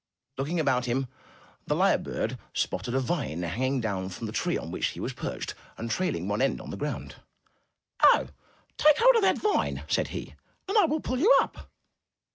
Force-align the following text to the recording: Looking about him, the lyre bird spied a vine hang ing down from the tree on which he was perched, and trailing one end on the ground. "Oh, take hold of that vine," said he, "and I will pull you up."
Looking 0.39 0.59
about 0.59 0.85
him, 0.85 1.05
the 1.67 1.75
lyre 1.75 1.99
bird 1.99 2.39
spied 2.55 2.87
a 2.87 2.99
vine 2.99 3.43
hang 3.43 3.61
ing 3.61 3.81
down 3.81 4.09
from 4.09 4.25
the 4.25 4.33
tree 4.33 4.57
on 4.57 4.71
which 4.71 4.87
he 4.87 4.99
was 4.99 5.13
perched, 5.13 5.53
and 5.77 5.91
trailing 5.91 6.27
one 6.27 6.41
end 6.41 6.59
on 6.59 6.71
the 6.71 6.75
ground. 6.75 7.17
"Oh, 8.01 8.29
take 8.77 8.97
hold 8.97 9.15
of 9.17 9.21
that 9.21 9.37
vine," 9.37 9.83
said 9.87 10.07
he, 10.07 10.33
"and 10.67 10.75
I 10.75 10.85
will 10.85 11.01
pull 11.01 11.19
you 11.19 11.31
up." 11.39 11.69